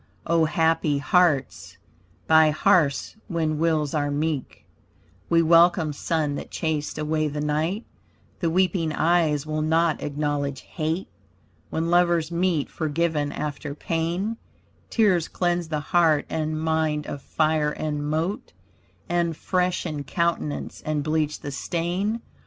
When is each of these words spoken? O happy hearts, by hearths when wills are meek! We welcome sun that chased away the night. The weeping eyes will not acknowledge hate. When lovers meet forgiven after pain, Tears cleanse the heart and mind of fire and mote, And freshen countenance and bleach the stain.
O 0.25 0.45
happy 0.45 0.97
hearts, 0.97 1.77
by 2.25 2.49
hearths 2.49 3.15
when 3.27 3.59
wills 3.59 3.93
are 3.93 4.09
meek! 4.09 4.65
We 5.29 5.43
welcome 5.43 5.93
sun 5.93 6.33
that 6.37 6.49
chased 6.49 6.97
away 6.97 7.27
the 7.27 7.39
night. 7.39 7.85
The 8.39 8.49
weeping 8.49 8.93
eyes 8.93 9.45
will 9.45 9.61
not 9.61 10.01
acknowledge 10.01 10.61
hate. 10.61 11.07
When 11.69 11.91
lovers 11.91 12.31
meet 12.31 12.67
forgiven 12.67 13.31
after 13.31 13.75
pain, 13.75 14.37
Tears 14.89 15.27
cleanse 15.27 15.67
the 15.67 15.79
heart 15.79 16.25
and 16.31 16.59
mind 16.59 17.05
of 17.05 17.21
fire 17.21 17.69
and 17.69 18.03
mote, 18.03 18.53
And 19.07 19.37
freshen 19.37 20.03
countenance 20.03 20.81
and 20.83 21.03
bleach 21.03 21.41
the 21.41 21.51
stain. 21.51 22.21